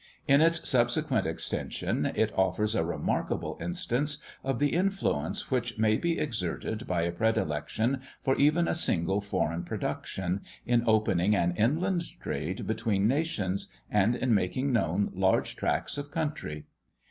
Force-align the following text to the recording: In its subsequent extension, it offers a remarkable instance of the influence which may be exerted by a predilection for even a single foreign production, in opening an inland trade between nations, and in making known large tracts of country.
In 0.27 0.41
its 0.41 0.67
subsequent 0.67 1.27
extension, 1.27 2.07
it 2.15 2.35
offers 2.35 2.73
a 2.73 2.83
remarkable 2.83 3.55
instance 3.61 4.17
of 4.43 4.57
the 4.57 4.69
influence 4.73 5.51
which 5.51 5.77
may 5.77 5.95
be 5.95 6.17
exerted 6.17 6.87
by 6.87 7.03
a 7.03 7.11
predilection 7.11 8.01
for 8.23 8.35
even 8.37 8.67
a 8.67 8.73
single 8.73 9.21
foreign 9.21 9.63
production, 9.63 10.41
in 10.65 10.81
opening 10.87 11.35
an 11.35 11.51
inland 11.55 12.19
trade 12.19 12.65
between 12.65 13.07
nations, 13.07 13.67
and 13.91 14.15
in 14.15 14.33
making 14.33 14.71
known 14.73 15.11
large 15.13 15.55
tracts 15.55 15.99
of 15.99 16.09
country. 16.09 16.65